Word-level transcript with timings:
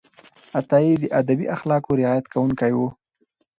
عطایي 0.59 0.93
د 1.01 1.05
ادبي 1.19 1.45
اخلاقو 1.55 1.97
رعایت 2.01 2.25
کوونکی 2.33 2.71
و. 2.75 2.79